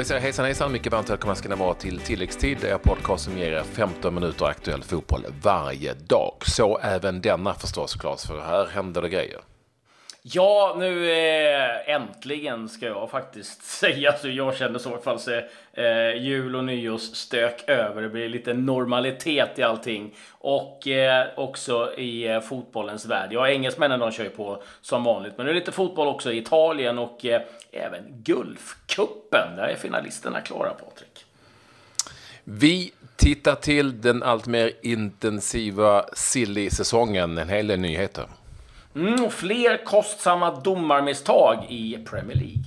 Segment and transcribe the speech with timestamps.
[0.00, 2.58] vill säga hejsan hejsan, mycket varmt välkomna ska ni vara till tilläggstid.
[2.60, 6.34] Det är podcast som ger er 15 minuter aktuell fotboll varje dag.
[6.46, 9.40] Så även denna förstås Claes, för här händer det grejer.
[10.22, 15.20] Ja, nu eh, äntligen ska jag faktiskt säga, så jag känner så i alla fall,
[15.20, 15.40] så,
[15.72, 18.02] eh, jul och nyårsstök över.
[18.02, 20.14] Det blir lite normalitet i allting.
[20.30, 23.32] Och eh, också i eh, fotbollens värld.
[23.32, 26.38] Ja, engelsmännen de kör ju på som vanligt, men det är lite fotboll också i
[26.38, 29.56] Italien och eh, även Gulfcupen.
[29.56, 31.24] Där är finalisterna klara, Patrik.
[32.44, 37.38] Vi tittar till den allt mer intensiva silly-säsongen.
[37.38, 38.24] En hel del nyheter.
[38.96, 42.64] Mm, och fler kostsamma domarmisstag i Premier League.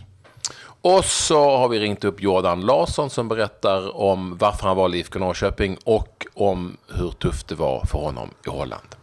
[0.82, 5.20] Och så har vi ringt upp Jordan Larsson som berättar om varför han valde IFK
[5.20, 8.96] Norrköping och om hur tufft det var för honom i Holland.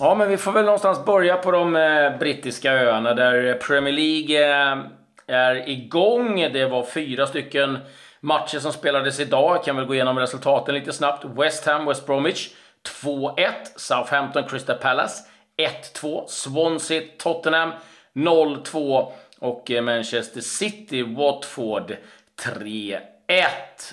[0.00, 4.72] Ja, men vi får väl någonstans börja på de eh, brittiska öarna där Premier League
[4.72, 4.78] eh,
[5.26, 6.40] är igång.
[6.52, 7.78] Det var fyra stycken
[8.20, 9.56] matcher som spelades idag.
[9.56, 11.24] Jag kan väl gå igenom resultaten lite snabbt.
[11.24, 12.48] West Ham, West Bromwich.
[12.86, 13.52] 2-1.
[13.76, 15.22] Southampton, Crystal Palace
[15.56, 16.26] 1-2.
[16.26, 17.72] Swansea, Tottenham
[18.14, 19.12] 0-2.
[19.38, 21.96] Och eh, Manchester City, Watford
[22.42, 22.92] 3-1.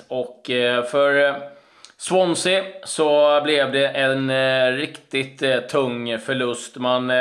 [0.08, 1.36] Och eh, för eh,
[1.98, 4.32] Swansea så blev det en
[4.78, 6.76] riktigt tung förlust.
[6.78, 7.12] Man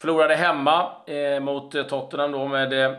[0.00, 0.92] förlorade hemma
[1.40, 2.96] mot Tottenham då med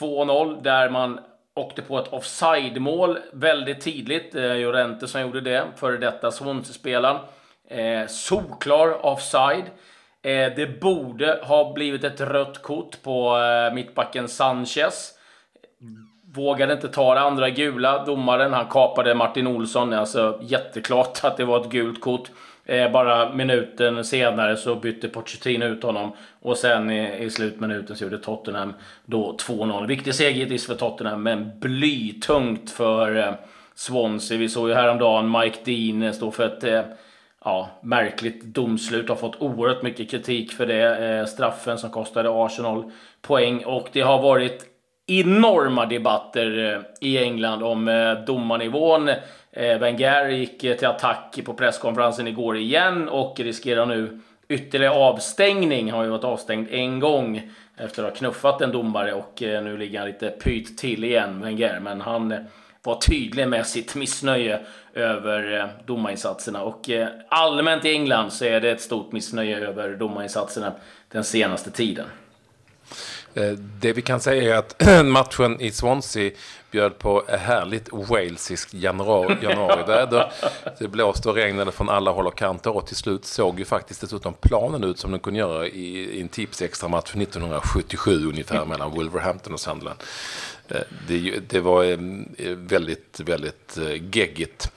[0.00, 1.20] 2-0 där man
[1.58, 4.34] åkte på ett offside-mål väldigt tidigt.
[4.34, 7.16] Eh, Jorente som gjorde det, före detta Swansea-spelaren.
[7.70, 9.64] Eh, solklar offside.
[10.22, 15.14] Eh, det borde ha blivit ett rött kort på eh, mittbacken Sanchez.
[16.34, 18.04] Vågade inte ta det andra gula.
[18.04, 19.92] Domaren, han kapade Martin Olsson.
[19.92, 22.30] Alltså jätteklart att det var ett gult kort.
[22.70, 26.12] Eh, bara minuten senare så bytte Pochettino ut honom.
[26.42, 29.86] Och sen i, i slutminuten så gjorde Tottenham då 2-0.
[29.86, 33.32] Viktig seger givetvis för Tottenham, men blytungt för eh,
[33.74, 34.38] Swansea.
[34.38, 36.82] Vi såg ju häromdagen Mike Dean eh, stå för ett eh,
[37.44, 39.08] ja, märkligt domslut.
[39.08, 41.06] Har fått oerhört mycket kritik för det.
[41.06, 42.90] Eh, straffen som kostade Arsenal
[43.22, 43.64] poäng.
[43.64, 44.64] Och det har varit
[45.06, 49.14] enorma debatter eh, i England om eh, domarnivån Eh,
[49.52, 55.90] Eh, Wenger gick eh, till attack på presskonferensen igår igen och riskerar nu ytterligare avstängning.
[55.90, 59.62] Han har ju varit avstängd en gång efter att ha knuffat en domare och eh,
[59.62, 61.80] nu ligger han lite pyt till igen, Wenger.
[61.80, 62.34] Men han
[62.82, 64.60] var tydlig med sitt missnöje
[64.94, 66.90] över domarinsatserna och
[67.28, 70.72] allmänt i England så är det ett stort missnöje över domarinsatserna
[71.08, 72.06] den senaste tiden.
[73.80, 76.30] Det vi kan säga är att matchen i Swansea
[76.70, 80.32] bjöd på härligt walesiskt januari, januariväder.
[80.78, 84.00] Det blåste och regnade från alla håll och kanter och till slut såg ju faktiskt
[84.00, 88.64] dessutom planen ut som den kunde göra i, i en tips extra match 1977 ungefär
[88.64, 89.98] mellan Wolverhampton och Sunderland.
[90.68, 91.98] Eh, det, det, var eh,
[92.56, 94.72] väldigt, väldigt eh, geggigt.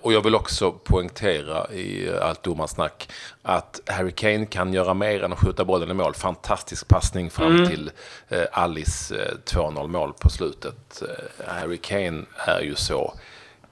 [0.00, 5.32] Och jag vill också poängtera i allt domarsnack att Harry Kane kan göra mer än
[5.32, 6.14] att skjuta bollen i mål.
[6.14, 7.68] Fantastisk passning fram mm.
[7.68, 7.90] till
[8.52, 9.14] Alice
[9.44, 11.02] 2-0 mål på slutet.
[11.46, 13.14] Harry Kane är ju så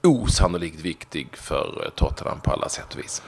[0.03, 3.21] osannolikt viktig för eh, Tottenham på alla sätt och vis.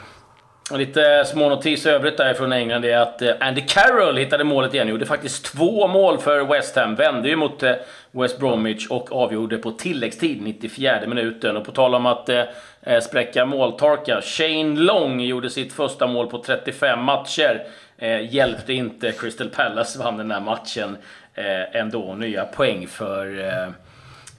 [0.71, 4.87] Lite små notis övrigt därifrån England är att eh, Andy Carroll hittade målet igen.
[4.87, 6.95] Gjorde faktiskt två mål för West Ham.
[6.95, 7.73] Vände ju mot eh,
[8.11, 11.57] West Bromwich och avgjorde på tilläggstid 94 minuten.
[11.57, 14.21] Och på tal om att eh, spräcka måltorka.
[14.21, 17.63] Shane Long gjorde sitt första mål på 35 matcher.
[17.97, 19.11] Eh, hjälpte inte.
[19.11, 20.97] Crystal Palace vann den här matchen
[21.33, 22.15] eh, ändå.
[22.15, 23.69] Nya poäng för eh,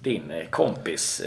[0.04, 1.22] din kompis.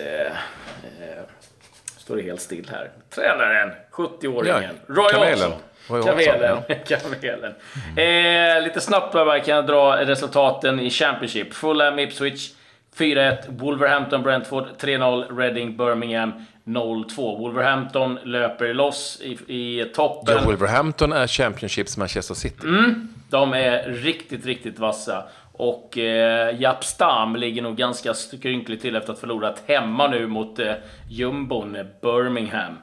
[1.97, 2.91] Står det helt still här.
[3.09, 5.51] Tränaren, 70-åringen, ja, Roy kamelen.
[5.87, 6.57] Roy kamelen.
[6.67, 6.75] Ja.
[6.97, 7.53] kamelen.
[7.97, 8.57] Mm.
[8.57, 11.53] Eh, lite snabbt bara kan jag dra resultaten i Championship.
[11.53, 12.51] Fulham, Ipswich
[12.97, 13.37] 4-1.
[13.47, 15.37] Wolverhampton, Brentford 3-0.
[15.37, 17.37] Reading, Birmingham 0-2.
[17.37, 20.35] Wolverhampton löper loss i, i toppen.
[20.37, 22.67] Ja, Wolverhampton är Championships Manchester City.
[22.67, 25.23] Mm, de är riktigt, riktigt vassa.
[25.51, 30.27] Och eh, Japp Stam ligger nog ganska skrynkligt till efter att ha förlorat hemma nu
[30.27, 30.73] mot eh,
[31.09, 32.77] jumbon Birmingham.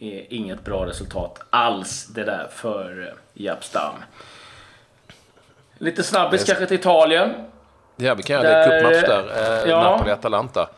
[0.00, 3.94] Eh, inget bra resultat alls det där för eh, Japp Stam.
[5.78, 7.34] Lite snabbis kanske till Italien.
[7.96, 8.80] Ja, vi kan göra det.
[8.80, 9.62] Cupmatch där.
[9.64, 9.82] Eh, ja.
[9.82, 10.68] Napoli-Atalanta.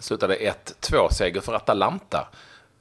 [0.00, 0.36] Slutade
[0.80, 2.28] 1-2 seger för Atalanta.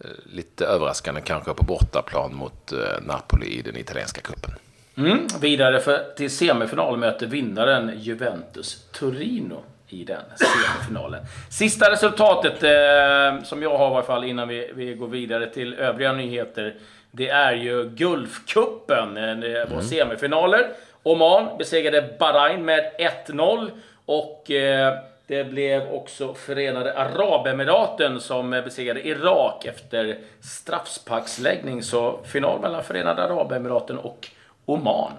[0.04, 4.52] Eh, lite överraskande kanske på bortaplan mot eh, Napoli i den italienska cupen.
[4.98, 11.25] Mm, vidare för, till semifinal möter vinnaren Juventus Torino i den semifinalen.
[11.50, 15.74] Sista resultatet eh, som jag har i alla fall innan vi, vi går vidare till
[15.74, 16.75] övriga nyheter.
[17.12, 19.18] Det är ju Gulfcupen.
[19.18, 19.81] Eh, var mm.
[19.81, 20.68] semifinaler.
[21.04, 22.92] Oman besegrade Bahrain med
[23.28, 23.72] 1-0.
[24.06, 24.98] Och eh,
[25.31, 31.83] det blev också Förenade Arabemiraten som besegrade Irak efter straffsparksläggning.
[31.83, 34.28] Så final mellan Förenade Arabemiraten och
[34.66, 35.12] Oman.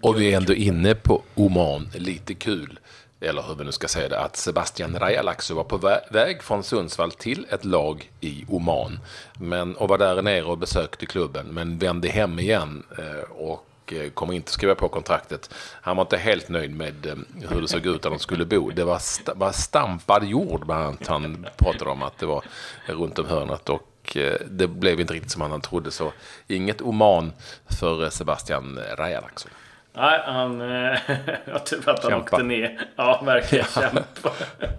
[0.00, 2.78] och vi är ändå inne på Oman, lite kul
[3.20, 7.12] eller hur vi nu ska säga det, att Sebastian Rajalaxo var på väg från Sundsvall
[7.12, 8.98] till ett lag i Oman.
[9.38, 13.92] Men, och var där nere och besökte klubben, men vände hem igen eh, Och och
[13.92, 15.54] eh, kommer inte skriva på kontraktet.
[15.80, 17.14] Han var inte helt nöjd med eh,
[17.50, 18.70] hur det såg ut där de skulle bo.
[18.70, 21.06] Det var, st var stampad jord, bland annat.
[21.06, 22.44] Han pratade om att det var
[22.86, 23.68] runt om hörnet.
[23.68, 24.16] Och
[24.46, 26.12] det blev inte riktigt som han trodde, så
[26.46, 27.32] inget Oman
[27.80, 29.48] för Sebastian Rajalaxo.
[29.92, 30.60] Nej, han...
[30.60, 30.98] Eh,
[31.44, 32.16] jag tror att han kämpa.
[32.16, 32.80] åkte ner.
[32.96, 33.80] Ja, verkligen ja.
[33.80, 34.30] kämpa.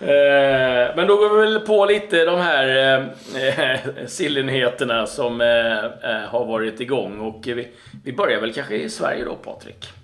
[0.00, 2.98] Eh, men då går vi väl på lite de här
[3.34, 7.20] eh, sillenheterna som eh, har varit igång.
[7.20, 7.68] Och vi,
[8.04, 9.99] vi börjar väl kanske i Sverige då, Patrik?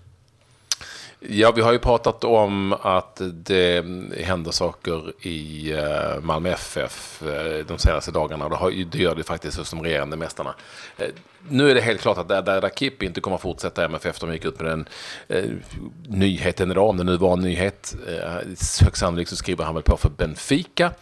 [1.20, 3.84] Ja, vi har ju pratat om att det
[4.20, 8.48] händer saker i eh, Malmö FF eh, de senaste dagarna.
[8.90, 10.54] Det gör det faktiskt hos de regerande mästarna.
[10.98, 11.08] Eh,
[11.48, 14.18] nu är det helt klart att Dada Kip inte kommer att fortsätta i MFF.
[14.18, 14.88] De gick ut med den
[15.28, 15.44] eh,
[16.08, 17.96] nyheten idag, om det nu var en nyhet.
[18.08, 18.32] Eh,
[18.84, 20.92] högst sannolikt så skriver han väl på för Benfica.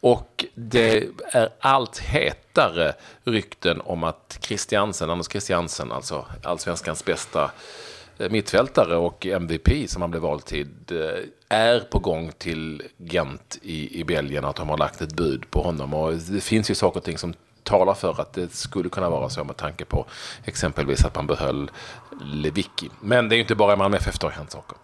[0.00, 2.92] Och det är allt hetare
[3.24, 7.50] rykten om att Christiansen, Anders Christiansen, alltså allsvenskans bästa
[8.22, 13.58] Eh, mittfältare och MVP som han blev vald till eh, är på gång till Gent
[13.62, 15.94] i, i Belgien att de har lagt ett bud på honom.
[15.94, 19.28] Och det finns ju saker och ting som talar för att det skulle kunna vara
[19.28, 20.06] så med tanke på
[20.44, 21.70] exempelvis att man behöll
[22.20, 22.90] Lewicki.
[23.00, 24.78] Men det är ju inte bara i Malmö FF det har hänt saker.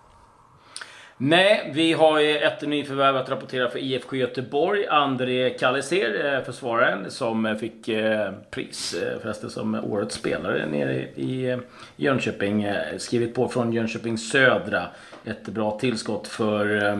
[1.20, 4.86] Nej, vi har ju ett nyförvärv att rapportera för IFK Göteborg.
[4.86, 11.58] André Kalliser, eh, försvararen, som eh, fick eh, pris förresten som årets spelare nere i
[11.96, 12.66] Jönköping.
[12.98, 14.82] Skrivit på från Jönköping Södra.
[15.24, 16.98] Ett bra tillskott för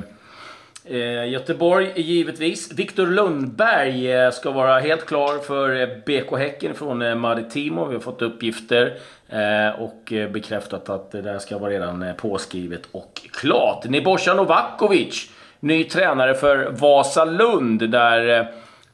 [0.90, 2.72] Eh, Göteborg givetvis.
[2.72, 7.84] Viktor Lundberg eh, ska vara helt klar för eh, BK Häcken från Maritimo.
[7.84, 8.98] Vi har fått uppgifter
[9.30, 13.84] Eh, och bekräftat att det där ska vara redan eh, påskrivet och klart.
[13.84, 15.30] Nebojsa Novakovic,
[15.60, 18.46] ny tränare för Vasalund där eh,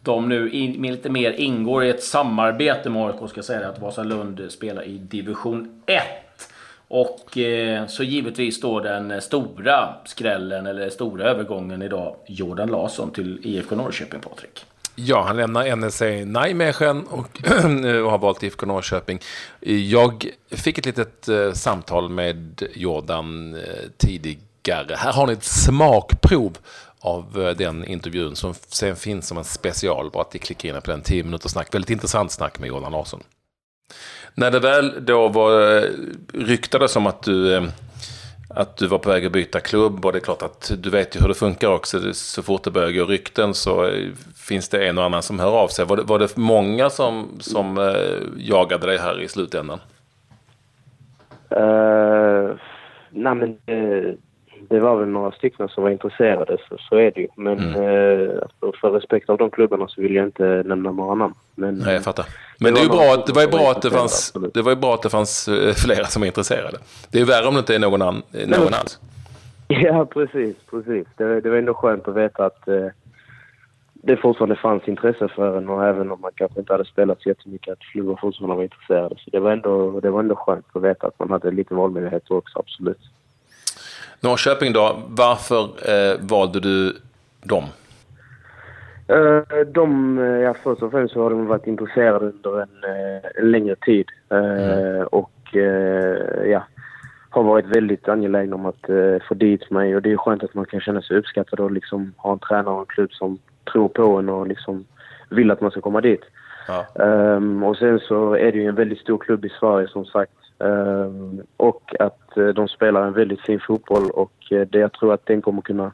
[0.03, 3.31] de nu in, lite mer ingår i ett samarbete med AIK.
[3.31, 6.03] Ska säga det att Vasalund spelar i division 1.
[6.89, 13.41] Och eh, så givetvis då den stora skrällen, eller stora övergången idag, Jordan Larsson till
[13.43, 14.67] IFK Norrköping, Patrik.
[14.97, 17.41] Ja, han lämnar NSA Nijmegen och,
[18.05, 19.21] och har valt IFK Norrköping.
[19.91, 23.61] Jag fick ett litet eh, samtal med Jordan eh,
[23.97, 24.95] tidigare.
[24.97, 26.59] Här har ni ett smakprov
[27.01, 30.11] av eh, den intervjun som sen finns som en special.
[30.11, 31.75] Bara att ni klickar in på den 10 minuters snack.
[31.75, 33.23] Väldigt intressant snack med Jordan Larsson.
[34.35, 35.83] När det väl då var eh,
[36.33, 37.65] ryktades om att du eh,
[38.49, 41.17] att du var på väg att byta klubb och det är klart att du vet
[41.17, 42.13] ju hur det funkar också.
[42.13, 45.53] Så fort det börjar gå rykten så eh, finns det en och annan som hör
[45.53, 45.85] av sig.
[45.85, 47.95] Var det, var det många som, som
[48.37, 49.81] jagade dig här i slutändan?
[51.57, 52.55] Uh,
[53.11, 54.15] nej men uh
[54.69, 57.29] det, var väl några stycken som var intresserade, så, så är det ju.
[57.37, 57.81] Men mm.
[57.81, 58.41] uh,
[58.81, 61.35] för respekt av de klubbarna så vill jag inte nämna några namn.
[61.55, 62.27] Men, nej, jag fattar.
[62.61, 64.95] Men det, det, bra att, det var ju bra att det fanns, det var bra
[64.95, 66.79] att det fanns flera som var intresserade.
[67.11, 69.01] Det är ju värre om det inte är någon, an, någon alls.
[69.69, 70.57] Ja, precis.
[70.71, 71.07] precis.
[71.17, 72.87] Det, det var ändå skönt att veta att eh,
[73.95, 77.29] det fortfarande fanns intresse för en och även om man kanske inte hade spelat så
[77.29, 79.15] jättemycket att klubbar fortfarande var intresserade.
[79.19, 82.35] Så det var, ändå, det var ändå skönt att veta att man hade lite valmöjligheter
[82.35, 83.01] också, absolut.
[84.21, 86.97] Norrköping då, varför eh, valde du
[87.43, 87.65] dem?
[89.13, 93.21] Uh, de, eh, ja, först och främst så har de varit intresserade under en, uh,
[93.35, 94.09] en längre tid.
[94.29, 95.07] Mm.
[95.07, 95.31] Och
[96.47, 96.63] ja,
[97.31, 98.87] har varit väldigt angelägna om att
[99.29, 99.97] få dit mig.
[99.97, 102.75] Och det är skönt att man kan känna sig uppskattad och liksom ha en tränare
[102.75, 103.39] och en klubb som
[103.73, 104.85] tror på en och liksom
[105.31, 106.25] vill att man ska komma dit.
[106.69, 107.05] Ja.
[107.05, 110.33] Um, och sen så är det ju en väldigt stor klubb i Sverige som sagt.
[110.59, 115.15] Ehm, och att eh, de spelar en väldigt fin fotboll och eh, det, jag tror
[115.15, 115.93] att den kommer kunna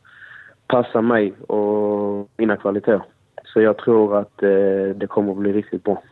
[0.67, 3.02] passa mig och mina kvaliteter.
[3.45, 6.02] Så jag tror att eh, det kommer att bli riktigt bra.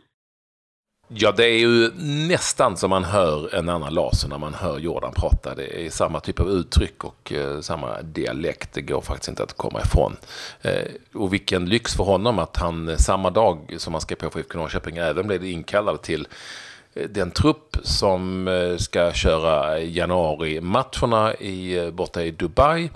[1.11, 1.91] Ja, det är ju
[2.29, 5.55] nästan som man hör en annan Larsson när man hör Jordan prata.
[5.55, 8.75] Det är samma typ av uttryck och eh, samma dialekt.
[8.75, 10.17] Det går faktiskt inte att komma ifrån.
[10.63, 14.41] Eh, och vilken lyx för honom att han samma dag som han skrev på för
[14.41, 16.29] IFK Norrköping även blev inkallad till
[17.11, 22.91] den trupp som eh, ska köra januari-matcherna i, borta i Dubai.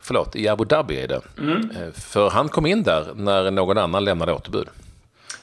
[0.00, 1.20] Förlåt, i Abu Dhabi är det.
[1.38, 1.70] Mm.
[1.92, 4.68] För han kom in där när någon annan lämnade återbud.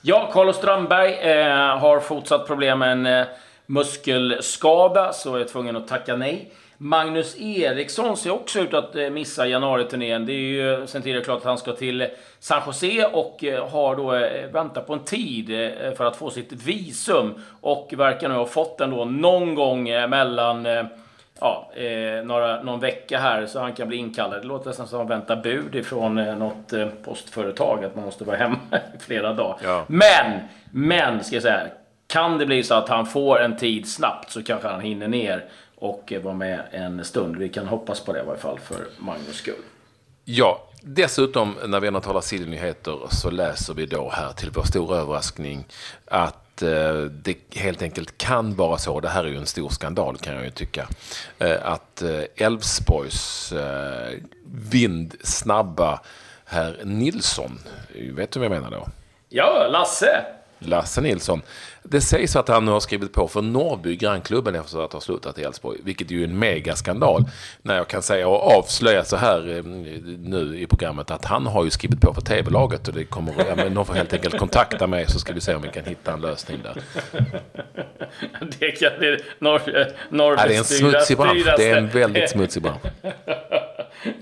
[0.02, 3.26] Ja, Carlos Strömberg eh, har fortsatt problem med en eh,
[3.66, 6.52] muskelskada, så är tvungen att tacka nej.
[6.80, 10.26] Magnus Eriksson ser också ut att eh, missa januariturnén.
[10.26, 12.08] Det är ju sen tidigare klart att han ska till
[12.40, 15.48] San Jose och eh, har då eh, väntat på en tid
[15.98, 17.34] för att få sitt visum.
[17.62, 20.68] Och verkar nu ha fått den då någon gång mellan
[21.40, 21.72] ja,
[22.24, 24.42] några, någon vecka här så han kan bli inkallad.
[24.42, 28.58] Det låter nästan som att vänta bud ifrån något postföretag att man måste vara hemma
[29.00, 29.58] flera dagar.
[29.64, 29.86] Ja.
[29.88, 30.40] Men,
[30.72, 31.68] men ska jag säga,
[32.08, 35.46] kan det bli så att han får en tid snabbt så kanske han hinner ner
[35.80, 37.38] och vara med en stund.
[37.38, 39.64] Vi kan hoppas på det i varje fall för Magnus skull.
[40.26, 44.98] Ja, dessutom när vi ändå talar Silly-nyheter så läser vi då här till vår stora
[44.98, 45.66] överraskning
[46.06, 50.18] att eh, det helt enkelt kan vara så, det här är ju en stor skandal
[50.18, 50.88] kan jag ju tycka,
[51.40, 53.54] eh, att eh, Elfsborgs
[54.72, 56.00] vindsnabba
[56.46, 57.60] herr Nilsson,
[58.14, 58.88] vet du vad jag menar då?
[59.30, 60.37] Ja, Lasse!
[60.60, 61.42] Lasse Nilsson.
[61.84, 65.40] Det sägs att han nu har skrivit på för Norrby, grannklubben, efter att ha slutat
[65.40, 65.80] i Elfsborg.
[65.84, 67.24] Vilket är ju en megaskandal.
[67.62, 69.64] När jag kan säga och avslöja så här eh,
[70.20, 72.88] nu i programmet att han har ju skrivit på för tv-laget.
[72.88, 75.56] Och det kommer, ja, men de får helt enkelt kontakta mig så ska vi se
[75.56, 76.84] om vi kan hitta en lösning där.
[78.60, 79.62] Det kan det norr,
[80.10, 81.46] norr ja, det är en smutsig bransch.
[81.58, 82.82] Det är en väldigt smutsig bransch.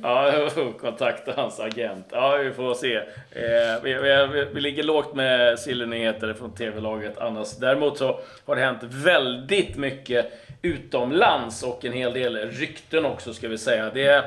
[0.01, 0.49] Ja,
[0.81, 2.07] kontakta hans agent.
[2.11, 2.95] Ja, vi får se.
[2.95, 7.57] Eh, vi, vi, vi, ligger lågt med Sillynyheter från TV-laget annars.
[7.57, 13.47] Däremot så har det hänt väldigt mycket utomlands och en hel del rykten också ska
[13.47, 13.91] vi säga.
[13.93, 14.23] Det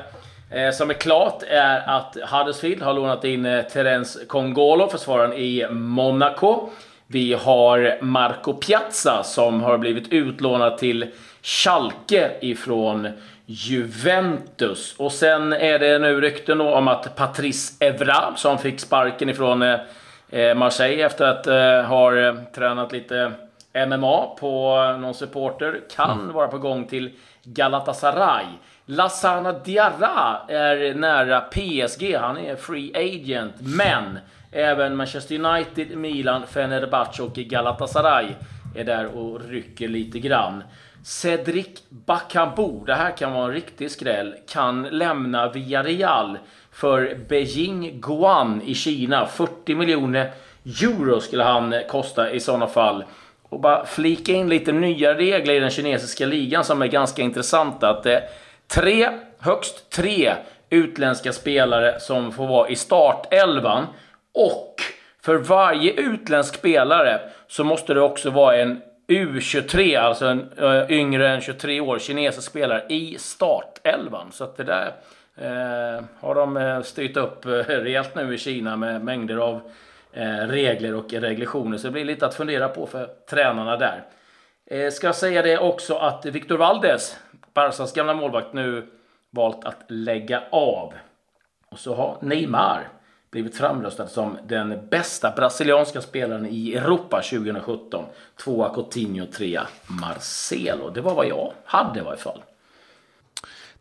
[0.51, 5.67] eh, som är klart är att Huddersfield har lånat in eh, Terence Congolo, försvararen i
[5.71, 6.69] Monaco.
[7.07, 11.05] Vi har Marco Piazza som har blivit utlånad till
[11.41, 13.07] Schalke ifrån
[13.51, 14.95] Juventus.
[14.97, 19.79] Och sen är det nu rykten om att Patrice Evra, som fick sparken ifrån eh,
[20.29, 22.11] eh Marseille efter att eh, ha
[22.55, 23.31] tränat lite
[23.87, 26.33] MMA på någon supporter, kan mm.
[26.33, 27.11] vara på gång till
[27.43, 28.45] Galatasaray.
[28.85, 34.19] Lassana Diarra är nära PSG, han är free agent, men
[34.51, 38.27] även Manchester United, Milan, Fenerbahce och Galatasaray
[38.75, 40.63] är där och rycker lite grann.
[41.03, 46.37] Cedric Bakabou, det här kan vara en riktig skräll, kan lämna Villarreal
[46.71, 49.25] för Beijing Guan i Kina.
[49.25, 50.31] 40 miljoner
[50.81, 53.03] euro skulle han kosta i sådana fall.
[53.49, 57.89] Och bara flika in lite nya regler i den kinesiska ligan som är ganska intressanta.
[57.89, 58.23] Att det är
[58.67, 60.33] tre, högst tre
[60.69, 63.85] utländska spelare som får vara i startelvan.
[64.33, 64.75] Och
[65.21, 71.29] för varje utländsk spelare så måste det också vara en U23, alltså en eh, yngre
[71.29, 74.31] än 23 år, kinesisk spelare i startelvan.
[74.31, 74.93] Så att det där
[75.41, 79.61] uh, har de eh, styrt upp rejält nu i Kina med mängder av
[80.47, 81.77] regler och regulationer.
[81.77, 84.03] Så det blir lite att fundera på för tränarna där.
[84.73, 87.17] Uh, ska jag säga det också att Victor Valdes,
[87.53, 88.87] Barsas gamla målvakt, nu
[89.29, 90.93] valt att lägga av.
[91.69, 92.98] Och så har Neymar
[93.31, 98.05] blivit framröstad som den bästa brasilianska spelaren i Europa 2017.
[98.43, 100.89] Tvåa Coutinho, trea Marcelo.
[100.89, 102.41] Det var vad jag hade i varje fall.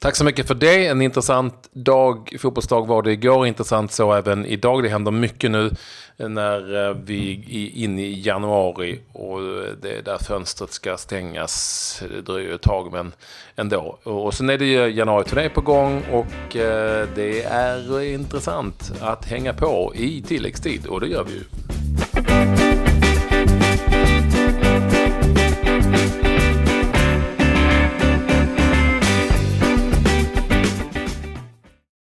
[0.01, 0.87] Tack så mycket för det.
[0.87, 3.47] En intressant dag, fotbollsdag var det igår.
[3.47, 4.83] Intressant så även idag.
[4.83, 5.71] Det händer mycket nu
[6.17, 12.03] när eh, vi är inne i januari och eh, det är där fönstret ska stängas.
[12.11, 13.13] Det dröjer ett tag men
[13.57, 13.99] ändå.
[14.03, 19.55] Och sen är det ju januariturné på gång och eh, det är intressant att hänga
[19.55, 21.45] på i tilläggstid och det gör vi ju